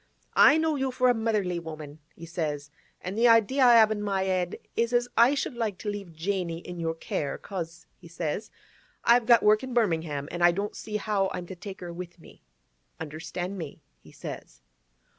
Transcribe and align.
—"I 0.33 0.57
know 0.57 0.77
you 0.77 0.89
for 0.89 1.11
a 1.11 1.13
motherly 1.13 1.59
woman," 1.59 1.99
he 2.15 2.25
says, 2.25 2.71
"an' 3.01 3.13
the 3.13 3.27
idea 3.27 3.63
I 3.63 3.75
have 3.75 3.91
in 3.91 4.01
my 4.01 4.25
'ed 4.25 4.55
is 4.75 4.93
as 4.93 5.07
I 5.15 5.35
should 5.35 5.53
like 5.53 5.77
to 5.77 5.91
leave 5.91 6.11
Janey 6.11 6.57
in 6.57 6.79
your 6.79 6.95
care, 6.95 7.37
'cause," 7.37 7.85
he 7.97 8.07
says, 8.07 8.49
"I've 9.03 9.27
got 9.27 9.43
work 9.43 9.61
in 9.61 9.75
Birmingham, 9.75 10.27
an' 10.31 10.41
I 10.41 10.53
don't 10.53 10.75
see 10.75 10.97
how 10.97 11.29
I'm 11.35 11.45
to 11.45 11.55
take 11.55 11.81
her 11.81 11.93
with 11.93 12.19
me. 12.19 12.41
Understand 12.99 13.59
me?" 13.59 13.83
he 13.99 14.11
says. 14.11 14.63